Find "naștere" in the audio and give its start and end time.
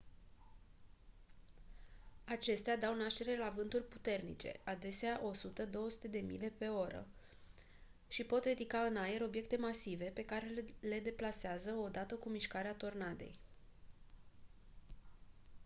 2.95-3.37